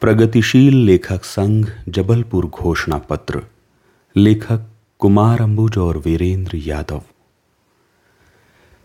प्रगतिशील 0.00 0.74
लेखक 0.76 1.24
संघ 1.24 1.66
जबलपुर 1.94 2.46
घोषणा 2.46 2.96
पत्र 2.98 3.40
लेखक 4.16 4.60
कुमार 4.98 5.40
अंबुज 5.40 5.78
और 5.78 5.96
वीरेंद्र 5.96 6.56
यादव। 6.56 7.00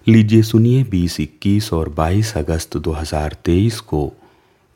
लीजिए 0.08 0.42
सुनिए 0.42 0.84
20, 0.84 1.20
21 1.20 1.74
और 1.74 1.90
22 1.90 2.34
अगस्त 2.38 2.78
2023 2.78 3.80
को 3.80 4.14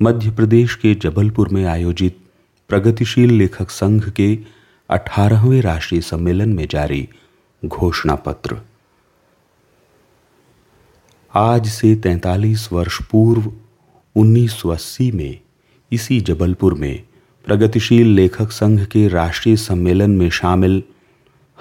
मध्य 0.01 0.31
प्रदेश 0.31 0.75
के 0.75 0.93
जबलपुर 0.95 1.49
में 1.49 1.65
आयोजित 1.65 2.19
प्रगतिशील 2.69 3.33
लेखक 3.33 3.69
संघ 3.69 4.09
के 4.09 4.37
18वें 4.89 5.61
राष्ट्रीय 5.61 6.01
सम्मेलन 6.01 6.53
में 6.53 6.67
जारी 6.71 7.09
घोषणा 7.65 8.15
पत्र। 8.15 8.61
आज 11.33 11.67
से 11.67 11.95
43 11.95 12.71
वर्ष 12.73 13.01
पूर्व 13.01 13.51
1980 14.15 15.11
में 15.11 15.39
इसी 15.91 16.21
जबलपुर 16.21 16.73
में 16.73 17.03
प्रगतिशील 17.45 18.07
लेखक 18.07 18.51
संघ 18.51 18.85
के 18.85 19.07
राष्ट्रीय 19.07 19.55
सम्मेलन 19.55 20.11
में 20.11 20.29
शामिल 20.29 20.83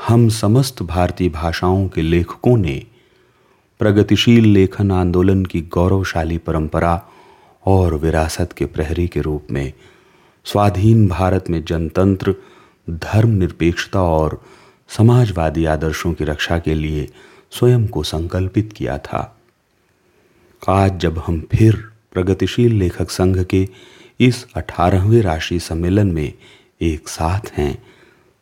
हम 0.08 0.28
समस्त 0.28 0.82
भारतीय 0.82 1.28
भाषाओं 1.28 1.88
के 1.88 2.02
लेखकों 2.02 2.56
ने 2.56 2.86
प्रगतिशील 3.78 4.46
लेखन 4.46 4.90
आंदोलन 4.90 5.44
की 5.44 5.62
गौरवशाली 5.62 6.38
परंपरा 6.38 7.02
और 7.66 7.94
विरासत 7.94 8.52
के 8.52 8.66
प्रहरी 8.66 9.08
के 9.08 9.20
रूप 9.20 9.46
में 9.50 9.72
स्वाधीन 10.44 11.08
भारत 11.08 11.50
में 11.50 11.64
जनतंत्र, 11.64 12.34
धर्मनिरपेक्षता 12.90 14.02
और 14.02 14.42
समाजवादी 14.88 15.64
आदर्शों 15.64 16.12
की 16.12 16.24
रक्षा 16.24 16.58
के 16.58 16.74
लिए 16.74 17.08
स्वयं 17.50 17.86
को 17.86 18.02
संकल्पित 18.02 18.72
किया 18.72 18.98
था। 18.98 19.38
आज 20.68 21.00
जब 21.00 21.18
हम 21.18 21.40
फिर 21.40 21.76
प्रगतिशील 22.12 22.74
लेखक 22.74 23.10
संघ 23.10 23.44
के 23.44 23.68
इस 24.20 24.46
अठारहवें 24.54 25.22
राष्ट्रीय 25.22 25.60
सम्मेलन 25.60 26.12
में 26.12 26.32
एक 26.80 27.08
साथ 27.08 27.40
हैं। 27.56 27.82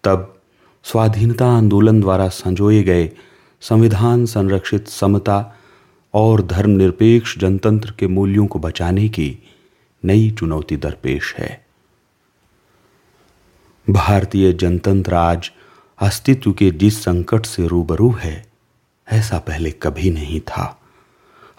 तब 0.05 0.41
स्वाधीनता 0.83 1.47
आंदोलन 1.47 2.01
द्वारा 2.01 2.29
संजोए 2.29 2.83
गए 2.83 3.11
संविधान 3.61 4.27
संरक्षित 4.27 4.89
समता 4.89 5.55
और 6.15 6.43
धर्मनिरपेक्ष 6.43 7.39
जनतंत्र 7.39 7.95
के 7.99 8.07
मूल्यों 8.07 8.47
को 8.47 8.59
बचाने 8.59 9.09
की 9.09 9.39
नई 10.05 10.31
चुनौती 10.31 10.77
दरपेश 10.77 11.35
है। 11.39 11.67
भारतीय 13.91 14.53
जनतंत्र 14.53 15.15
आज 15.15 15.51
अस्तित्व 15.99 16.53
के 16.53 16.71
जिस 16.71 17.03
संकट 17.03 17.47
से 17.47 17.67
रूबरू 17.67 18.11
है, 18.11 18.47
ऐसा 19.13 19.39
पहले 19.39 19.71
कभी 19.71 20.11
नहीं 20.11 20.41
था। 20.41 20.81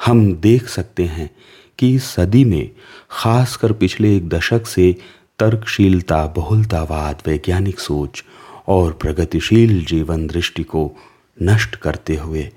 हम 0.05 0.35
देख 0.35 0.67
सकते 0.67 1.05
हैं 1.05 1.29
कि 1.79 1.99
सदी 1.99 2.45
में, 2.45 2.71
खासकर 3.09 3.71
पिछले 3.71 4.17
एक 4.17 4.29
दशक 4.29 4.67
से 4.67 4.95
तर्कशीलता, 5.39 6.25
बहुलतावाद, 6.27 7.21
वैज्ञानिक 7.27 7.79
सोच 7.79 8.23
और 8.67 8.93
प्रगतिशील 8.93 9.85
जीवन 9.85 10.27
दृष्टि 10.27 10.63
को 10.63 10.91
नष्ट 11.43 11.75
करते 11.75 12.15
हुए 12.15 12.49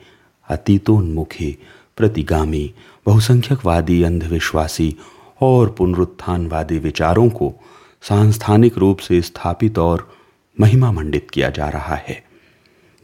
अतीतोन्मुखी, 0.51 1.59
प्रतिगामी, 1.97 2.75
बहुसंख्यकवादी, 3.07 4.03
अंधविश्वासी 4.03 4.97
और 5.41 5.71
पुनरुत्थानवादी 5.71 6.79
विचारों 6.79 7.29
को 7.29 7.55
सांस्थानिक 8.03 8.79
रूप 8.79 8.99
से 8.99 9.23
स्थापित 9.23 9.79
और 9.79 10.13
महिमा 10.61 10.93
मंडित 10.93 11.31
किया 11.31 11.51
जा 11.51 11.69
रहा 11.69 11.95
है। 11.95 12.25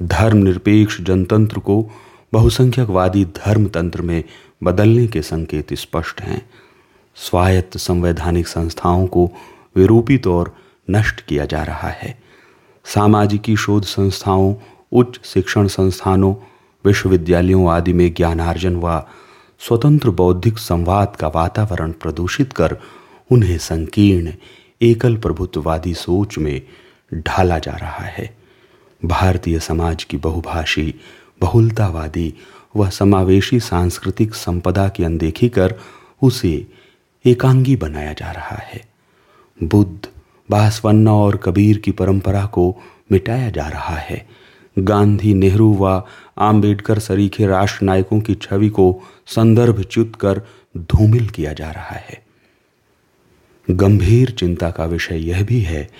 धर्मनिरपेक्ष 0.02 1.00
जनतंत्र 1.00 1.58
को 1.58 1.90
बहुसंख्यकवादी 2.32 3.24
धर्मतंत्र 3.24 4.02
में 4.02 4.24
बदलने 4.64 5.06
के 5.06 5.22
संकेत 5.22 5.74
स्पष्ट 5.74 6.20
हैं। 6.20 6.50
स्वायत्त 7.14 7.76
संवैधानिक 7.76 8.48
संस्थाओं 8.48 9.06
को 9.06 9.30
विरूपित 9.76 10.26
और 10.26 10.56
नष्ट 10.90 11.20
किया 11.20 11.44
जा 11.44 11.62
रहा 11.62 11.88
है। 11.88 12.18
सामाजिकी 12.84 13.56
शोध 13.56 13.84
संस्थाओं, 13.84 14.54
उच्च 14.92 15.20
शिक्षण 15.24 15.66
संस्थानों, 15.66 16.34
विश्वविद्यालयों 16.84 17.70
आदि 17.70 17.92
में 17.92 18.14
ज्ञानार्जन 18.14 18.76
व 18.76 19.04
स्वतंत्र 19.58 20.10
बौद्धिक 20.10 20.58
संवाद 20.58 21.16
का 21.16 21.28
वातावरण 21.28 21.92
प्रदूषित 21.92 22.52
कर 22.52 22.78
उन्हें 23.32 23.58
संकीर्ण 23.58 24.32
एकल 24.82 25.16
प्रभुत्ववादी 25.16 25.94
सोच 25.94 26.38
में 26.38 26.62
ढाला 27.14 27.58
जा 27.58 27.72
रहा 27.72 28.04
है। 28.04 28.36
भारतीय 29.04 29.58
समाज 29.58 30.04
की 30.04 30.16
बहुभाषी, 30.16 30.94
बहुलतावादी 31.40 32.34
व 32.76 32.90
समावेशी 32.90 33.60
सांस्कृतिक 33.60 34.34
संपदा 34.34 34.88
की 34.88 35.04
अनदेखी 35.04 35.48
कर 35.48 35.74
उसे 36.22 36.66
एकांगी 37.26 37.76
बनाया 37.76 38.12
जा 38.12 38.30
रहा 38.30 38.56
है। 38.56 38.88
बुद्ध, 39.62 40.08
बासवन्ना 40.50 41.12
और 41.12 41.36
कबीर 41.36 41.78
की 41.78 41.90
परंपरा 41.90 42.46
को 42.46 42.76
मिटाया 43.12 43.50
जा 43.50 43.68
रहा 43.68 43.96
है। 43.96 44.28
गांधी, 44.78 45.34
नेहरू 45.34 45.74
व 45.80 46.02
आम्बेडकर 46.38 46.98
सरीखे 46.98 47.46
राष्ट्र 47.46 47.84
नायकों 47.84 48.20
की 48.20 48.34
छवि 48.34 48.68
को 48.68 49.02
संदर्भ 49.26 49.82
च्युत 49.82 50.16
कर 50.16 50.42
धूमिल 50.76 51.28
किया 51.28 51.52
जा 51.52 51.70
रहा 51.70 51.96
है। 51.96 52.24
गंभीर 53.70 54.30
चिंता 54.30 54.70
का 54.70 54.84
विषय 54.84 55.28
यह 55.28 55.44
भी 55.44 55.60
है 55.60 55.90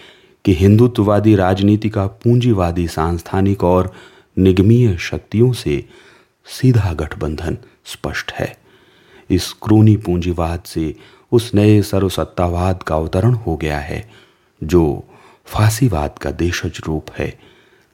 कि 0.44 0.54
हिंदुत्ववादी 0.54 1.34
राजनीति 1.34 1.88
का 1.88 2.06
पूंजीवादी 2.06 2.88
सांस्थानिक 2.88 3.64
और 3.64 3.92
निगमीय 4.38 4.96
शक्तियों 4.96 5.52
से 5.52 5.84
सीधा 6.47 6.93
गठबंधन 6.93 7.56
स्पष्ट 7.84 8.32
है। 8.32 8.56
इस 9.31 9.53
क्रूनी 9.62 9.97
पूंजीवाद 9.97 10.62
से 10.66 10.94
उस 11.32 11.50
नए 11.55 11.82
सर्वसत्तावाद 11.82 12.82
का 12.82 12.97
अवतरण 12.97 13.34
हो 13.34 13.56
गया 13.56 13.78
है, 13.78 14.10
जो 14.62 15.04
फांसीवाद 15.47 16.19
का 16.19 16.31
देशज 16.31 16.81
रूप 16.87 17.10
है। 17.19 17.33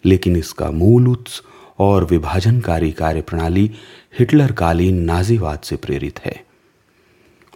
लेकिन 0.05 0.37
इसका 0.37 0.71
मूल 0.71 1.09
उत्स 1.09 1.43
और 1.79 2.05
विभाजनकारी 2.05 2.93
कार्यप्रणाली 2.93 3.71
हिटलर 4.19 4.53
कालीन 4.53 5.03
नाजीवाद 5.03 5.59
से 5.59 5.77
प्रेरित 5.77 6.19
है। 6.19 6.45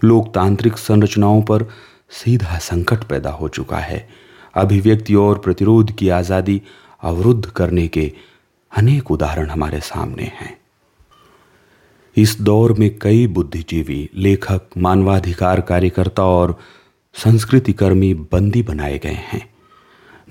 लोकतांत्रिक 0.05 0.79
संरचनाओं 0.79 1.43
पर 1.43 1.69
सीधा 2.11 2.59
संकट 2.59 3.05
पैदा 3.05 3.31
हो 3.31 3.49
चुका 3.49 3.79
है। 3.79 4.09
अभिव्यक्ति 4.55 5.15
और 5.15 5.39
प्रतिरोध 5.39 5.93
की 5.93 6.09
आज़ादी 6.09 6.63
अवरुद्ध 7.03 7.47
करने 7.47 7.89
के 7.89 8.13
अनेक 8.73 9.11
उदाहरण 9.11 9.51
हमारे 9.51 9.81
सामने 9.81 10.23
हैं। 10.23 10.57
इस 12.17 12.41
दौर 12.41 12.73
में 12.73 12.99
कई 12.99 13.27
बुद्धिजीवी, 13.27 14.11
लेखक, 14.15 14.61
मानवाधिकार 14.79 15.61
कार्यकर्ता 15.61 16.25
और 16.25 16.59
संस्कृति 17.15 17.73
कर्मी 17.73 18.15
बंदी 18.15 18.63
बनाए 18.63 18.99
गए 18.99 19.19
हैं। 19.33 19.51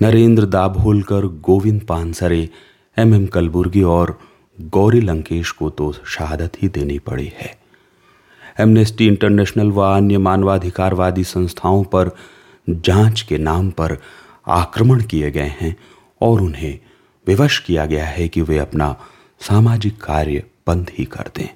नरेंद्र 0.02 0.46
दाभोलकर, 0.46 1.26
गोविंद 1.26 1.80
पानसरे, 1.80 2.48
एम 2.98 3.14
एम 3.14 3.26
कलबुर्गी 3.26 3.82
और 3.82 4.18
गौरी 4.60 5.00
लंकेश 5.00 5.50
को 5.50 5.70
तो 5.70 5.92
शहादत 5.92 6.52
ही 6.62 6.68
देनी 6.68 6.98
पड़ी 6.98 7.32
है। 7.38 7.58
एमनेस्टी 8.60 9.06
इंटरनेशनल 9.06 9.70
व 9.70 9.80
अन्य 9.80 10.18
मानवाधिकारवादी 10.18 11.24
संस्थाओं 11.24 11.84
पर 11.84 12.10
जाँच 12.70 13.22
के 13.22 13.38
नाम 13.38 13.70
पर 13.70 13.98
आक्रमण 14.48 15.02
किए 15.02 15.30
गए 15.30 15.54
हैं 15.60 15.76
और 16.20 16.40
उन्हें 16.40 16.78
विवश 17.26 17.58
किया 17.58 17.86
गया 17.86 18.06
है 18.06 18.28
कि 18.28 18.42
वे 18.42 18.58
अपना 18.58 18.96
सामाजिक 19.40 20.02
कार्य 20.02 20.44
बंद 20.66 20.90
ही 20.98 21.04
कर 21.04 21.30
दें। 21.36 21.48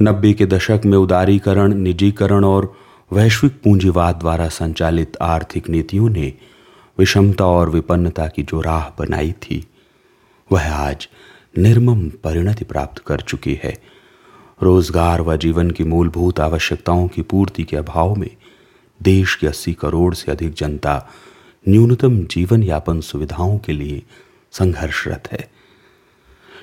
नब्बे 0.00 0.32
के 0.32 0.46
दशक 0.46 0.82
में 0.86 0.96
उदारीकरण, 0.98 1.74
निजीकरण 1.74 2.44
और 2.44 2.72
वैश्विक 3.10 3.52
पूंजीवाद 3.64 4.16
द्वारा 4.16 4.48
संचालित 4.48 5.16
आर्थिक 5.22 5.68
नीतियों 5.68 6.08
ने 6.08 6.32
विषमता 6.98 7.46
और 7.46 7.70
विपन्नता 7.70 8.26
की 8.26 8.42
जो 8.42 8.60
राह 8.60 8.88
बनाई 8.98 9.32
थी, 9.32 9.66
वह 10.50 10.72
आज 10.72 11.08
निर्मम 11.58 12.08
परिणति 12.24 12.64
प्राप्त 12.64 13.02
कर 13.06 13.20
चुकी 13.20 13.58
है। 13.64 13.76
रोज़गार 14.60 15.20
व 15.20 15.36
जीवन 15.36 15.70
की 15.70 15.84
मूलभूत 15.84 16.40
आवश्यकताओं 16.40 17.08
की 17.08 17.22
पूर्ति 17.22 17.64
के 17.64 17.76
अभाव 17.76 18.14
में 18.14 18.30
देश 19.00 19.34
की 19.34 19.46
अस्सी 19.46 19.72
करोड़ 19.72 20.14
से 20.14 20.30
अधिक 20.32 20.54
जनता 20.54 21.10
न्यूनतम 21.66 22.22
जीवन 22.26 22.62
यापन 22.62 23.00
सुविधाओं 23.00 23.58
के 23.58 23.72
लिए 23.72 24.02
संघर्षरत 24.52 25.28
है। 25.32 25.48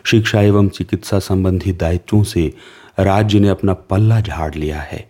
शिक्षा 0.06 0.42
एवं 0.42 0.70
चिकित्सा 0.70 1.20
संबंधी 1.20 1.72
दायित्वों 1.72 2.24
से 2.24 2.52
राज्य 3.00 3.40
ने 3.40 3.48
अपना 3.48 3.74
पल्ला 3.74 4.22
झाड़ 4.22 4.56
लिया 4.56 4.82
है। 4.82 5.10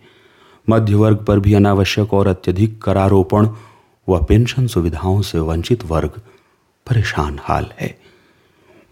मध्य 0.70 0.94
वर्ग 0.94 1.16
पर 1.16 1.38
भी 1.38 1.54
अनावश्यक 1.54 2.14
और 2.14 2.26
अत्यधिक 2.26 2.82
करारोपण 2.82 3.48
व 4.08 4.24
पेंशन 4.24 4.66
सुविधाओं 4.66 5.22
से 5.22 5.38
वंचित 5.38 5.84
वर्ग 5.84 6.08
परेशान 6.90 7.40
हाल 7.42 7.66
है। 7.80 7.98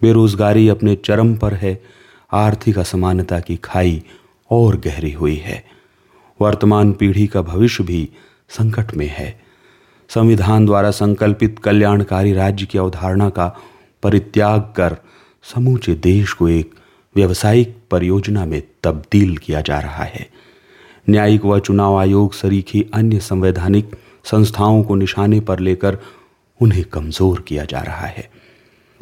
बेरोजगारी 0.02 0.68
अपने 0.68 0.96
चरम 0.96 1.36
पर 1.36 1.54
है। 1.54 1.82
आर्थिक 2.32 2.78
असमानता 2.78 3.40
की 3.40 3.56
खाई 3.56 4.02
और 4.50 4.76
गहरी 4.76 5.12
हुई 5.12 5.36
है। 5.36 5.64
वर्तमान 6.40 6.92
पीढ़ी 6.92 7.26
का 7.26 7.42
भविष्य 7.42 7.84
भी 7.84 8.10
संकट 8.48 8.94
में 8.94 9.08
है। 9.08 9.42
संविधान 10.08 10.66
द्वारा 10.66 10.90
संकल्पित 10.90 11.58
कल्याणकारी 11.58 12.32
राज्य 12.32 12.66
की 12.66 12.78
अवधारणा 12.78 13.30
का 13.30 13.56
परित्याग 14.02 14.60
कर 14.60 14.96
समूचे 15.54 15.94
देश 15.94 16.32
को 16.32 16.48
एक 16.48 16.74
व्यवसायिक 17.16 17.76
परियोजना 17.90 18.44
में 18.44 18.62
तब्दील 18.84 19.36
किया 19.36 19.60
जा 19.60 19.78
रहा 19.78 20.04
है। 20.04 20.28
न्यायिक 21.10 21.44
व 21.44 21.58
चुनाव 21.58 21.96
आयोग 21.96 22.32
सरीखी 22.32 22.84
अन्य 22.94 23.18
संवैधानिक 23.18 23.96
संस्थाओं 24.24 24.82
को 24.82 24.94
निशाने 24.94 25.40
पर 25.40 25.58
लेकर 25.58 25.98
उन्हें 26.60 26.84
कमज़ोर 26.84 27.40
किया 27.40 27.64
जा 27.64 27.80
रहा 27.80 28.06
है। 28.06 28.28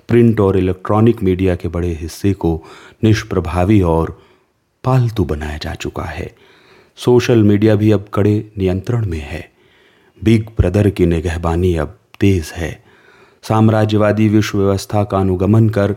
प्रिंट 0.09 0.41
और 0.41 0.57
इलेक्ट्रॉनिक 0.59 1.23
मीडिया 1.23 1.55
के 1.55 1.69
बड़े 1.69 1.93
हिस्से 1.95 2.33
को 2.33 2.63
निष्प्रभावी 3.05 3.81
और 3.81 4.19
पालतू 4.85 5.25
बनाया 5.25 5.59
जा 5.59 5.75
चुका 5.75 6.03
है। 6.03 6.31
सोशल 6.99 7.43
मीडिया 7.43 7.75
भी 7.75 7.91
अब 7.91 8.07
कड़े 8.15 8.53
नियंत्रण 8.59 9.07
में 9.07 9.21
है। 9.21 9.49
बिग 10.23 10.49
ब्रदर 10.59 10.91
की 10.91 11.07
निगहबानी 11.07 11.75
अब 11.77 11.99
तेज 12.21 12.53
है। 12.57 12.73
साम्राज्यवादी 13.43 14.29
विश्व 14.29 14.59
व्यवस्था 14.59 15.05
का 15.05 15.19
अनुगमन 15.19 15.69
कर 15.69 15.95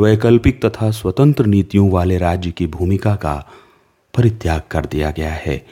वैकल्पिक 0.00 0.66
तथा 0.66 0.90
स्वतंत्र 0.90 1.46
नीतियों 1.46 1.90
वाले 1.90 2.18
राज्य 2.18 2.50
की 2.50 2.66
भूमिका 2.66 3.16
का 3.16 3.50
परित्याग 4.16 4.62
कर 4.70 4.86
दिया 4.86 5.10
गया 5.10 5.32
है। 5.32 5.66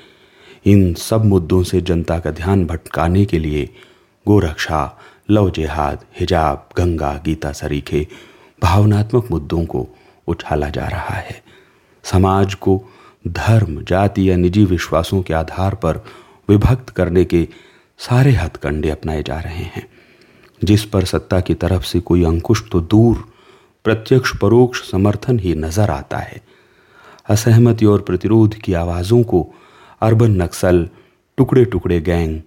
इन 0.67 0.95
सब 0.95 1.25
मुद्दों 1.25 1.63
से 1.63 1.81
जनता 1.81 2.19
का 2.19 2.31
ध्यान 2.31 2.67
भटकाने 2.67 3.25
के 3.25 3.39
लिए 3.39 3.71
गोरक्षा 4.27 4.99
लव 5.31 5.51
जिहाद 5.51 6.05
हिजाब, 6.21 6.69
गंगा, 6.77 7.23
गीता 7.25 7.53
सरीखे 7.53 8.07
भावनात्मक 8.63 9.31
मुद्दों 9.31 9.65
को 9.65 9.89
उछाला 10.27 10.69
जा 10.69 10.87
रहा 10.87 11.15
है। 11.15 11.43
समाज 12.03 12.55
को 12.55 12.85
धर्म, 13.29 13.85
जाति 13.85 14.31
या 14.31 14.37
निजी 14.37 14.65
विश्वासों 14.65 15.23
के 15.23 15.35
आधार 15.35 15.75
पर 15.75 15.97
विभक्त 16.49 16.91
करने 16.91 17.25
के 17.25 17.49
सारे 17.99 18.31
हथकंडे 18.31 18.91
अपनाए 18.91 19.23
जा 19.23 19.41
रहे 19.41 19.65
हैं। 19.65 19.89
जिस 20.65 20.85
पर 20.85 21.05
सत्ता 21.05 21.41
की 21.41 21.55
तरफ़ 21.55 21.83
से 21.83 22.01
कोई 22.01 22.25
अंकुश 22.25 22.71
तो 22.73 22.81
दूर 22.81 23.32
प्रत्यक्ष, 23.85 24.37
परोक्ष 24.37 24.91
समर्थन 24.91 25.39
ही 25.39 25.55
नज़र 25.55 25.91
आता 25.91 26.19
है। 26.19 26.41
असहमति 27.31 27.87
और 27.87 28.01
प्रतिरोध 28.01 28.55
की 28.55 28.73
आवाज़ों 28.75 29.23
को 29.23 29.47
अर्बन 30.03 30.43
नक्सल 30.43 30.89
टुकड़े 31.39 31.65
टुकड़े 31.65 32.01
गैंग, 32.01 32.41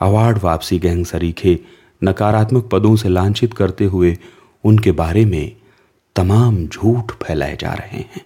अवार्ड 0.00 0.38
वापसी 0.38 0.78
गैंग 0.78 1.04
सरीखे 1.04 1.58
नकारात्मक 2.02 2.68
पदों 2.72 2.94
से 2.96 3.08
लांछित 3.08 3.54
करते 3.54 3.84
हुए 3.84 4.16
उनके 4.64 4.92
बारे 4.92 5.24
में 5.24 5.52
तमाम 6.16 6.66
झूठ 6.66 7.12
फैलाए 7.12 7.56
जा 7.56 7.72
रहे 7.72 7.98
हैं। 7.98 8.24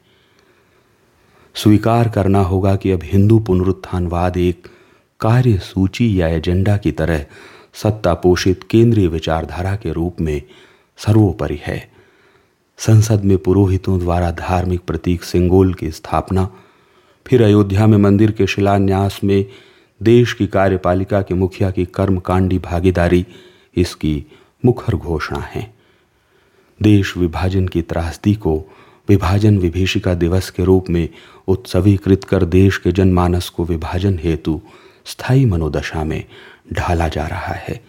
स्वीकार 1.55 2.09
करना 2.09 2.41
होगा 2.43 2.75
कि 2.77 2.91
अब 2.91 3.01
हिंदू 3.05 3.39
पुनरुत्थानवाद 3.39 4.37
एक 4.37 4.69
कार्य 5.21 5.59
सूची 5.59 6.21
या 6.21 6.29
एजेंडा 6.29 6.77
की 6.77 6.93
तरह 6.93 7.25
सत्ता 7.75 8.15
पोषित 8.15 8.63
केंद्रीय 8.71 9.07
विचारधारा 9.09 9.75
के 9.77 9.93
रूप 9.93 10.21
में 10.21 10.41
सर्वोपरि 10.99 11.59
है। 11.63 11.79
संसद 12.79 13.25
में 13.25 13.39
पुरोहितों 13.39 13.99
द्वारा 13.99 14.31
धार्मिक 14.31 14.81
प्रतीक 14.81 15.25
सिंगोल 15.25 15.75
की 15.75 15.91
स्थापना, 15.91 16.49
फिर 17.27 17.43
अयोध्या 17.43 17.87
में 17.87 17.99
मंदिर 17.99 18.31
के 18.31 18.47
शिलान्यास 18.47 19.21
में 19.25 19.47
देश 20.03 20.33
की 20.33 20.47
कार्यपालिका 20.47 21.23
के 21.23 21.35
मुखिया 21.35 21.71
की 21.71 21.85
कर्मकांडी 21.85 22.59
भागीदारी, 22.59 23.27
इसकी 23.77 24.27
मुखर 24.65 24.95
घोषणा 24.95 25.39
है। 25.39 25.75
देश 26.83 27.17
विभाजन 27.17 27.69
की 27.69 27.83
त्रासदी 27.83 28.35
को 28.35 28.65
विभाजन 29.09 29.59
विभीषिका 29.59 30.15
दिवस 30.15 30.51
के 30.51 30.65
रूप 30.65 30.91
में 30.91 31.09
उत्सवीकृत 31.49 32.25
कर 32.25 32.45
देश 32.45 32.79
के 32.79 32.93
जनमानस 32.93 33.49
को 33.49 33.65
विभाजन 33.65 34.19
हेतु 34.23 34.61
स्थायी 35.05 35.45
मनोदशा 35.45 36.05
में 36.05 36.25
ढाला 36.73 37.09
जा 37.09 37.27
रहा 37.27 37.55
है। 37.55 37.81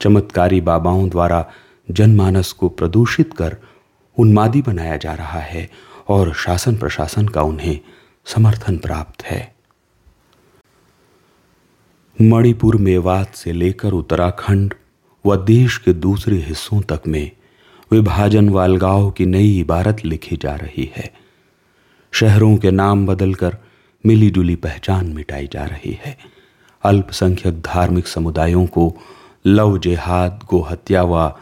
चमत्कारी 0.00 0.60
बाबाओं 0.60 1.08
द्वारा 1.08 1.44
जनमानस 1.90 2.52
को 2.52 2.68
प्रदूषित 2.68 3.32
कर 3.32 3.56
उन्मादी 4.18 4.62
बनाया 4.62 4.96
जा 4.96 5.14
रहा 5.14 5.40
है 5.40 5.70
और 6.08 6.34
शासन 6.34 6.76
प्रशासन 6.76 7.28
का 7.28 7.42
उन्हें 7.42 7.80
समर्थन 8.26 8.78
प्राप्त 8.78 9.22
है। 9.22 9.56
मणिपुर 12.22 12.76
मेवात 12.76 13.34
से 13.34 13.52
लेकर 13.52 13.92
उत्तराखंड 13.92 14.74
व 15.26 15.36
देश 15.36 15.78
के 15.78 15.92
दूसरे 15.92 16.36
हिस्सों 16.36 16.80
तक 16.80 17.02
में 17.08 17.30
विभाजन 17.92 18.48
वालगांव 18.48 19.10
की 19.10 19.26
नई 19.26 19.60
इबारत 19.60 20.04
लिखी 20.04 20.36
जा 20.36 20.54
रही 20.56 20.92
है। 20.96 21.12
शहरों 22.12 22.56
के 22.56 22.70
नाम 22.70 23.06
बदलकर 23.06 23.56
मिली 24.06 24.30
जुली 24.30 24.56
पहचान 24.56 25.06
मिटाई 25.06 25.48
जा 25.52 25.64
रही 25.64 25.98
है। 26.04 26.18
अल्पसंख्यक 26.84 27.60
धार्मिक 27.60 28.06
समुदायों 28.06 28.66
को 28.66 28.94
लव 29.46 29.78
जेहाद 29.78 30.40
गोहत्या 30.50 31.02
व 31.02 31.34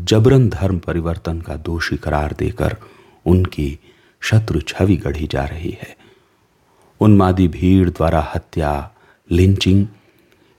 जबरन 0.00 0.48
धर्म 0.48 0.78
परिवर्तन 0.78 1.40
का 1.40 1.56
दोषी 1.56 1.96
करार 1.96 2.34
देकर 2.38 2.76
उनकी 3.26 3.78
शत्रु 4.20 4.60
छवि 4.60 4.96
गढ़ी 4.96 5.26
जा 5.26 5.44
रही 5.44 5.70
है। 5.70 5.96
उन्मादी 7.00 7.48
भीड़ 7.48 7.90
द्वारा 7.90 8.32
हत्या, 8.34 8.90
लिंचिंग 9.30 9.86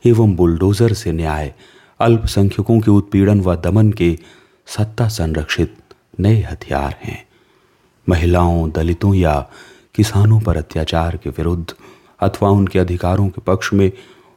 एवं 0.05 0.35
बुलडोजर 0.35 0.93
से 0.93 1.11
न्याय, 1.11 1.53
अल्पसंख्यकों 1.99 2.79
के 2.79 2.91
उत्पीड़न 2.91 3.41
व 3.41 3.55
दमन 3.55 3.91
के 3.91 4.17
सत्ता 4.65 5.07
संरक्षित 5.07 5.77
नए 6.19 6.41
हथियार 6.41 6.99
हैं। 7.03 7.25
महिलाओं, 8.09 8.71
दलितों 8.71 9.13
या 9.15 9.49
किसानों 9.95 10.39
पर 10.39 10.57
अत्याचार 10.57 11.17
के 11.17 11.29
विरुद्ध 11.29 11.73
अथवा 12.19 12.49
उनके 12.49 12.79
अधिकारों 12.79 13.29
के 13.29 13.41
पक्ष 13.41 13.73
में 13.73 13.91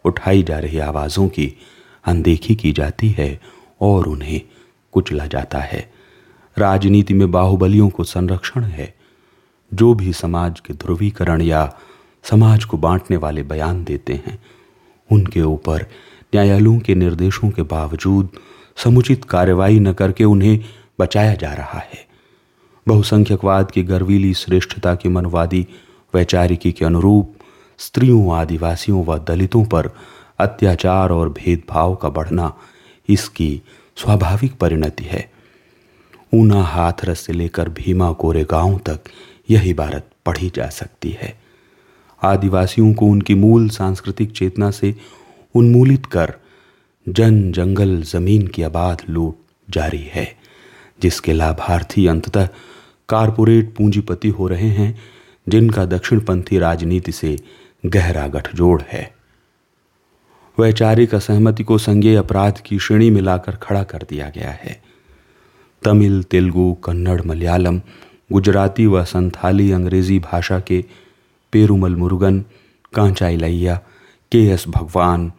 उठाई 0.05 0.43
जा 0.43 0.58
रही 0.58 0.79
आवाज़ों 0.79 1.29
की 1.29 1.53
अनदेखी 2.05 2.55
की 2.55 2.73
जाती 2.73 3.08
है 3.08 3.41
और 3.81 4.06
उन्हें 4.06 4.41
कुचला 4.93 5.27
जाता 5.27 5.59
है। 5.59 5.93
राजनीति 6.59 7.15
में 7.15 7.31
बाहुबलियों 7.31 7.89
को 7.89 8.05
संरक्षण 8.05 8.65
है। 8.65 8.95
जो 9.75 9.95
भी 9.95 10.13
समाज 10.13 10.61
के 10.61 10.75
ध्रुवीकरण 10.75 11.43
या 11.43 11.77
समाज 12.23 12.65
को 12.65 12.77
बांटने 12.77 13.17
वाले 13.17 13.43
बयान 13.43 13.85
देते 13.85 14.13
हैं, 14.13 14.43
उनके 15.13 15.43
ऊपर 15.43 15.83
न्यायालयों 16.35 16.79
के 16.79 16.95
निर्देशों 16.95 17.51
के 17.51 17.63
बावजूद 17.63 18.29
समुचित 18.77 19.25
कार्रवाई 19.25 19.81
न 19.81 19.93
करके 19.93 20.25
उन्हें 20.25 20.61
बचाया 21.01 21.35
जा 21.35 21.53
रहा 21.53 21.79
है। 21.79 22.07
बहुसंख्यकवाद 22.89 23.71
की 23.71 23.83
गर्वीली 23.83 24.35
श्रेष्ठता 24.35 24.95
की 24.95 25.09
मनवादी, 25.09 25.67
वैचारिकी 26.15 26.73
के 26.73 26.85
अनुरूप 26.85 27.35
स्त्रियों, 27.79 28.37
आदिवासियों 28.37 29.05
व 29.05 29.19
दलितों 29.19 29.65
पर 29.65 29.91
अत्याचार 30.39 31.11
और 31.11 31.29
भेदभाव 31.29 31.95
का 31.95 32.09
बढ़ना 32.09 32.57
इसकी 33.09 33.63
स्वाभाविक 34.00 34.52
परिणति 34.52 35.05
है। 35.05 35.31
ऊना 36.35 36.62
हाथरस 36.62 37.20
से 37.20 37.32
लेकर 37.32 37.69
भीमा 37.69 38.12
कोरे 38.12 38.44
गाँव 38.44 38.79
तक 38.79 39.00
यह 39.50 39.69
इबारत 39.69 40.11
पढ़ी 40.26 40.52
जा 40.56 40.69
सकती 40.69 41.11
है। 41.11 41.35
आदिवासियों 42.23 42.94
को 42.94 43.06
उनकी 43.06 43.35
मूल 43.35 43.69
सांस्कृतिक 43.69 44.32
चेतना 44.32 44.70
से 44.70 44.94
उन्मूलित 45.55 46.06
कर 46.06 46.34
जन 47.08 47.53
जंगल 47.53 48.03
ज़मीन 48.03 48.46
की 48.46 48.63
आबाद 48.63 49.03
लूट 49.08 49.36
जारी 49.70 50.10
है, 50.13 50.36
जिसके 51.03 51.32
लाभार्थी 51.32 52.06
अंततः 52.06 52.48
कारपोरेट 53.08 53.75
पूंजीपति 53.75 54.29
हो 54.29 54.48
रहे 54.48 54.69
हैं, 54.69 54.98
जिनका 55.48 55.84
दक्षिणपंथी 55.84 56.58
राजनीति 56.58 57.13
से 57.13 57.36
गहरा 57.86 58.29
गठजोड़ 58.29 58.82
है। 58.82 59.19
वैचारिक 60.60 61.14
असहमति 61.14 61.64
को 61.64 61.79
संज्ञेय 61.79 62.17
अपराध 62.17 62.58
की 62.60 62.79
श्रेणी 62.79 63.10
में 63.10 63.20
लाकर 63.22 63.56
खड़ा 63.56 63.82
कर 63.82 64.06
दिया 64.10 64.29
गया 64.29 64.50
है। 64.50 64.82
तमिल, 65.82 66.22
तेलुगु, 66.22 66.72
कन्नड़, 66.84 67.22
मलयालम, 67.26 67.81
गुजराती 68.32 68.86
व 68.86 69.05
संथाली 69.05 69.70
अंग्रेज़ी 69.72 70.19
भाषा 70.19 70.60
के 70.60 70.84
पेरुमल 71.52 71.96
मुरुगन 71.96 72.44
कांचा 72.94 73.29
इलैया 73.29 73.81
के 74.32 74.46
एस 74.46 74.64
भगवान, 74.69 75.32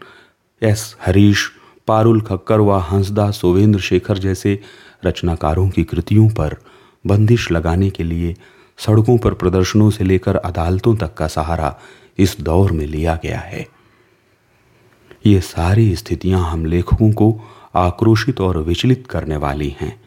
एस 0.62 0.96
हरीश, 1.06 1.52
पारुल 1.88 2.22
खक्कर 2.22 2.60
व 2.60 2.72
हंसदा 2.72 3.32
सोवेंद्र 3.32 3.80
शेखर 3.80 4.18
जैसे 4.18 4.60
रचनाकारों 5.06 5.70
की 5.70 5.84
कृतियों 5.84 6.30
पर 6.30 6.56
बंदिश 7.08 7.52
लगाने 7.52 7.90
के 7.90 8.04
लिए 8.04 8.36
सड़कों 8.78 9.18
पर 9.18 9.34
प्रदर्शनों 9.34 9.90
से 9.90 10.04
लेकर 10.04 10.36
अदालतों 10.36 10.96
तक 10.96 11.14
का 11.14 11.28
सहारा 11.28 11.80
इस 12.18 12.38
दौर 12.42 12.72
में 12.72 12.86
लिया 12.86 13.20
गया 13.24 13.40
है। 13.40 13.81
ये 15.26 15.42
सारी 15.42 15.96
स्थितियाँ 15.96 16.52
हम 16.52 16.66
लेखकों 16.66 17.12
को 17.12 17.42
आक्रोशित 17.76 18.42
और 18.42 18.58
विचलित 18.58 19.08
करने 19.10 19.38
वाली 19.38 19.76
हैं। 19.82 20.02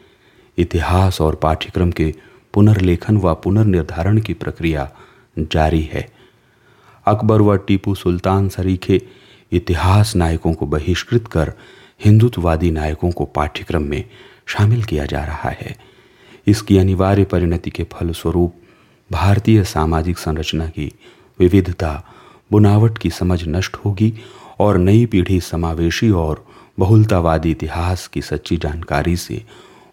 इतिहास 0.57 1.21
और 1.21 1.35
पाठ्यक्रम 1.35 1.91
के 1.91 2.13
पुनर्लेखन 2.53 3.17
व 3.17 3.33
पुनर्निर्धारण 3.33 4.19
की 4.19 4.33
प्रक्रिया 4.33 4.91
जारी 5.39 5.81
है। 5.81 6.09
अकबर 7.05 7.41
व 7.41 7.57
टीपू 7.57 7.95
सुल्तान 7.95 8.49
सरीखे 8.49 9.01
इतिहास 9.51 10.15
नायकों 10.15 10.53
को 10.53 10.65
बहिष्कृत 10.65 11.27
कर 11.27 11.53
हिंदुत्ववादी 12.05 12.71
नायकों 12.71 13.11
को 13.11 13.25
पाठ्यक्रम 13.25 13.83
में 13.83 14.03
शामिल 14.45 14.83
किया 14.83 15.05
जा 15.05 15.23
रहा 15.23 15.49
है। 15.49 15.75
इसकी 16.47 16.77
अनिवार्य 16.77 17.23
परिणति 17.23 17.69
के 17.69 17.83
फलस्वरूप 17.83 18.55
भारतीय 19.11 19.63
सामाजिक 19.63 20.17
संरचना 20.17 20.67
की 20.67 20.91
विविधता, 21.39 22.03
बुनावट 22.51 22.97
की 22.97 23.09
समझ 23.09 23.43
नष्ट 23.47 23.75
होगी 23.75 24.13
और 24.59 24.77
नई 24.77 25.05
पीढ़ी 25.05 25.39
समावेशी 25.41 26.09
और 26.09 26.45
बहुलतावादी 26.79 27.51
इतिहास 27.51 28.07
की 28.07 28.21
सच्ची 28.21 28.57
जानकारी 28.57 29.15
से 29.15 29.43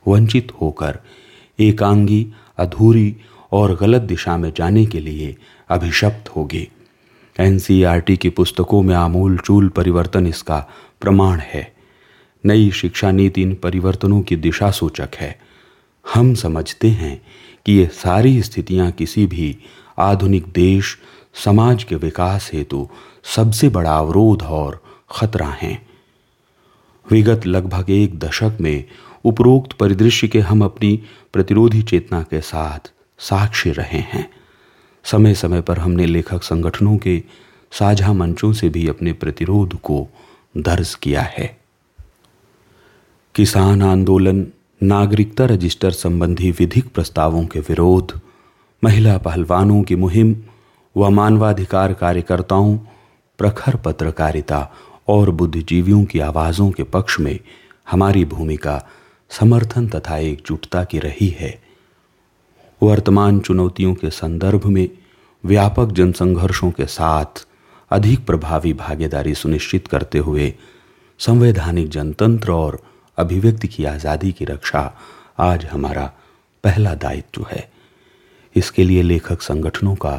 वंचित 0.09 0.52
होकर 0.61 0.99
एकांगी, 1.61 2.26
अधूरी 2.59 3.16
और 3.52 3.76
गलत 3.76 4.02
दिशा 4.02 4.37
में 4.37 4.52
जाने 4.57 4.87
के 4.87 5.00
लिए 5.00 5.37
अभिशप्त 5.69 6.28
होगी। 6.28 6.69
एनसीईआरटी 7.40 8.16
की 8.16 8.28
पुस्तकों 8.28 8.83
में 8.83 8.95
आमूल 8.95 9.38
चूल 9.38 9.69
परिवर्तन 9.69 10.26
इसका 10.26 10.69
प्रमाण 11.00 11.38
है। 11.38 11.75
नई 12.47 12.71
शिक्षा 12.71 13.11
नीति 13.11 13.42
इन 13.42 13.54
परिवर्तनों 13.54 14.23
की 14.23 14.37
दिशा 14.37 14.71
सूचक 14.71 15.09
है। 15.16 15.40
हम 16.14 16.35
समझते 16.35 16.88
हैं 16.88 17.23
कि 17.66 17.73
ये 17.73 17.87
सारी 17.87 18.42
स्थितियाँ 18.42 18.90
किसी 18.90 19.26
भी 19.26 19.57
आधुनिक 19.99 20.45
देश 20.47 20.99
समाज 21.34 21.84
के 21.84 21.94
विकास 21.94 22.50
हेतु 22.52 22.88
सबसे 23.24 23.68
बड़ा 23.68 23.98
अवरोध 23.98 24.42
और 24.42 24.82
खतरा 25.10 25.48
हैं। 25.48 25.86
विगत 27.10 27.46
लगभग 27.46 27.90
एक 27.90 28.18
दशक 28.18 28.58
में 28.60 28.84
उपरोक्त 29.24 29.72
परिदृश्य 29.72 30.28
के 30.28 30.40
हम 30.40 30.64
अपनी 30.64 31.02
प्रतिरोधी 31.32 31.82
चेतना 31.82 32.22
के 32.22 32.40
साथ 32.40 32.92
साक्षी 33.18 33.70
रहे 33.70 33.98
हैं। 33.98 34.30
समय 35.04 35.34
समय 35.34 35.60
पर 35.60 35.78
हमने 35.78 36.06
लेखक 36.06 36.42
संगठनों 36.42 36.96
के 36.96 37.22
साझा 37.72 38.12
मंचों 38.12 38.52
से 38.52 38.68
भी 38.68 38.88
अपने 38.88 39.12
प्रतिरोध 39.12 39.80
को 39.80 40.08
दर्ज 40.56 40.94
किया 40.94 41.22
है। 41.22 41.60
किसान 43.34 43.82
आंदोलन, 43.82 44.46
नागरिकता 44.82 45.44
रजिस्टर 45.44 45.90
संबंधी 45.90 46.50
विधिक 46.50 46.92
प्रस्तावों 46.92 47.46
के 47.46 47.60
विरोध, 47.60 48.20
महिला 48.84 49.18
पहलवानों 49.18 49.82
की 49.82 49.96
मुहिम 49.96 50.36
व 50.96 51.08
मानवाधिकार 51.11 51.92
कार्यकर्ताओं, 51.92 52.76
प्रखर 53.38 53.76
पत्रकारिता 53.76 54.68
और 55.08 55.30
बुद्धिजीवियों 55.30 56.04
की 56.04 56.20
आवाज़ों 56.20 56.70
के 56.70 56.82
पक्ष 56.82 57.18
में 57.20 57.38
हमारी 57.90 58.25
भूमिका 58.25 58.82
समर्थन 59.30 59.88
तथा 59.88 60.16
एकजुटता 60.16 60.84
की 60.84 60.99
रही 60.99 61.28
है। 61.28 61.58
वर्तमान 62.82 63.40
चुनौतियों 63.40 63.94
के 63.94 64.11
संदर्भ 64.11 64.66
में 64.66 64.88
व्यापक 65.44 65.92
जनसंघर्षों 65.92 66.70
के 66.70 66.87
साथ 66.87 67.46
अधिक 67.90 68.25
प्रभावी 68.26 68.72
भागीदारी 68.72 69.34
सुनिश्चित 69.34 69.88
करते 69.88 70.18
हुए 70.18 70.52
संवैधानिक 71.20 71.88
जनतंत्र 71.88 72.52
और 72.52 72.80
अभिव्यक्ति 73.18 73.68
की 73.68 73.84
आज़ादी 73.84 74.32
की 74.32 74.44
रक्षा 74.44 74.80
आज 75.38 75.64
हमारा 75.64 76.12
पहला 76.64 76.94
दायित्व 76.94 77.46
है। 77.50 77.70
इसके 78.56 78.84
लिए 78.84 79.02
लेखक 79.02 79.42
संगठनों 79.42 79.94
का 79.94 80.14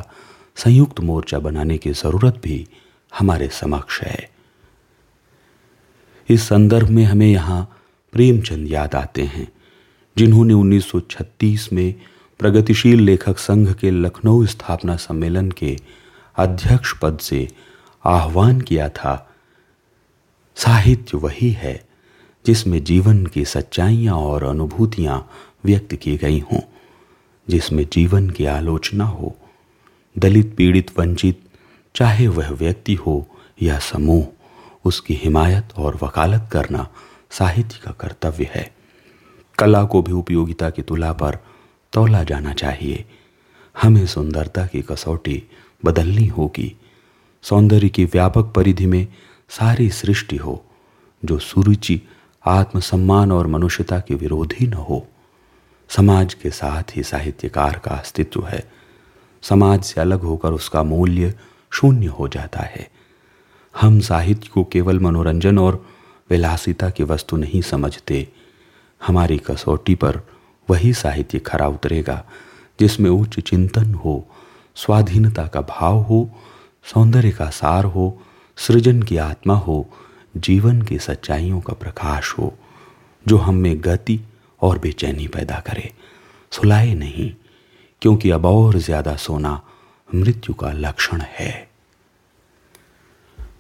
संयुक्त 0.55 1.00
मोर्चा 1.00 1.39
बनाने 1.39 1.77
की 1.77 1.91
ज़रूरत 1.91 2.41
भी 2.43 2.67
हमारे 3.17 3.48
समक्ष 3.48 4.01
है। 4.01 4.29
इस 6.29 6.48
संदर्भ 6.48 6.89
में 6.89 7.03
हमें 7.03 7.31
यहाँ 7.31 7.79
प्रेमचंद 8.13 8.67
याद 8.67 8.95
आते 8.95 9.22
हैं, 9.22 9.51
जिन्होंने 10.17 10.53
1936 10.53 11.74
में 11.74 11.95
प्रगतिशील 12.39 13.01
लेखक 13.01 13.38
संघ 13.38 13.74
के 13.74 13.91
लखनऊ 13.91 14.45
स्थापना 14.45 14.95
सम्मेलन 14.95 15.51
के 15.51 15.77
अध्यक्ष 16.38 16.93
पद 17.01 17.17
से 17.17 17.48
आह्वान 18.05 18.62
किया 18.62 18.89
था। 18.89 19.36
साहित्य 20.55 21.17
वही 21.17 21.51
है, 21.51 21.88
जिसमें 22.45 22.83
जीवन 22.83 23.25
की 23.25 23.45
सच्चाइयाँ 23.45 24.15
और 24.15 24.43
अनुभूतियाँ 24.43 25.31
व्यक्त 25.65 25.95
की 25.95 26.17
गई 26.17 26.39
हों, 26.39 26.60
जिसमें 27.50 27.88
जीवन 27.93 28.29
की 28.29 28.45
आलोचना 28.45 29.05
हो 29.05 29.38
दलित, 30.17 30.55
पीड़ित, 30.55 31.00
वंचित, 31.00 31.50
चाहे 31.96 32.27
वह 32.27 32.50
व्यक्ति 32.50 32.93
हो 32.93 33.27
या 33.62 33.79
समूह, 33.79 34.27
उसकी 34.86 35.13
हिमायत 35.13 35.70
और 35.77 36.00
वकालत 36.03 36.50
करना 36.51 36.88
साहित्य 37.32 37.79
का 37.84 37.91
कर्तव्य 37.91 38.51
है। 38.55 38.75
कला 39.60 39.84
को 39.84 40.01
भी 40.01 40.12
उपयोगिता 40.12 40.70
की 40.70 40.82
तुला 40.82 41.13
पर 41.13 41.39
तोला 41.93 42.24
जाना 42.24 42.53
चाहिए। 42.53 43.05
हमें 43.82 44.05
सुंदरता 44.05 44.65
की 44.65 44.82
कसौटी 44.82 45.43
बदलनी 45.86 46.27
होगी। 46.27 46.75
सौंदर्य 47.41 47.89
की 47.89 48.05
व्यापक 48.05 48.43
परिधि 48.43 48.86
में 48.86 49.08
सारी 49.50 49.89
सृष्टि 49.89 50.36
हो, 50.36 50.65
जो 51.25 51.39
सुरुचि, 51.39 52.01
आत्मसम्मान 52.46 53.32
और 53.32 53.48
मनुष्यता 53.48 54.00
के 54.00 54.15
विरोधी 54.15 54.67
न 54.67 54.74
हो। 54.74 55.08
समाज 55.89 56.34
के 56.34 56.50
साथ 56.50 56.84
ही 56.96 57.03
साहित्यकार 57.03 57.82
का 57.86 57.91
अस्तित्व 57.91 58.48
है। 58.48 58.83
समाज 59.44 59.84
से 59.84 60.02
अलग 60.02 60.22
होकर 60.22 60.52
उसका 60.52 60.84
मूल्य 60.84 61.34
शून्य 61.72 62.06
हो 62.06 62.28
जाता 62.28 62.60
है। 62.60 62.90
हम 63.82 64.00
साहित्य 64.00 64.50
को 64.54 64.64
केवल 64.64 65.00
मनोरंजन 65.00 65.60
और 65.60 65.86
विलासिता 66.30 66.90
की 66.90 67.04
वस्तु 67.04 67.38
नहीं 67.38 67.62
समझते। 67.62 68.28
हमारी 69.08 69.38
कसौटी 69.38 69.96
पर 69.96 70.22
वही 70.70 70.94
साहित्य 70.94 71.40
खरा 71.40 71.68
उतरेगा, 71.68 72.26
जिसमें 72.80 73.10
उच्च 73.10 73.40
चिंतन 73.40 73.94
हो, 73.94 74.28
स्वाधीनता 74.76 75.48
का 75.48 75.62
भाव 75.62 75.98
हो, 75.98 76.30
सौंदर्य 76.84 77.32
का 77.32 77.50
सार 77.50 77.86
हो, 77.86 78.22
सृजन 78.58 79.04
की 79.04 79.18
आत्मा 79.18 79.56
हो, 79.56 79.90
जीवन 80.38 80.82
की 80.82 81.00
सच्चाइयों 81.00 81.62
का 81.62 81.74
प्रकाश 81.74 82.34
हो, 82.38 82.58
जो 83.28 83.38
हम 83.38 83.56
में 83.56 83.82
गति 83.82 84.20
और 84.62 84.80
बेचैनी 84.80 85.28
पैदा 85.28 85.60
करे। 85.60 85.94
सुलाए 86.52 86.94
नहीं 86.94 87.34
क्योंकि 88.03 88.29
अब 88.29 88.45
और 88.45 88.77
ज़्यादा 88.77 89.15
सोना 89.15 89.62
मृत्यु 90.10 90.53
का 90.53 90.72
लक्षण 90.72 91.22
है। 91.22 91.51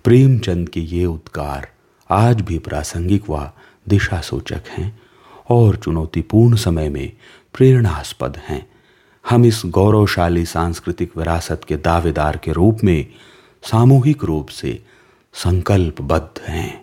प्रेमचंद 0.03 0.69
के 0.69 0.79
ये 0.79 1.05
उद्गार 1.05 1.67
आज 2.09 2.41
भी 2.41 2.57
प्रासंगिक 2.59 3.29
व 3.29 3.49
दिशा 3.89 4.19
सूचक 4.21 4.67
हैं 4.69 4.99
और 5.49 5.75
चुनौतीपूर्ण 5.75 6.55
समय 6.55 6.89
में 6.89 7.11
प्रेरणास्पद 7.53 8.37
हैं। 8.37 8.65
हम 9.25 9.45
इस 9.45 9.61
गौरवशाली 9.65 10.45
सांस्कृतिक 10.45 11.17
विरासत 11.17 11.61
के 11.67 11.77
दावेदार 11.77 12.37
के 12.37 12.51
रूप 12.51 12.83
में 12.83 13.05
सामूहिक 13.63 14.23
रूप 14.23 14.49
से 14.49 14.79
संकल्पबद्ध 15.33 16.41
हैं। 16.47 16.82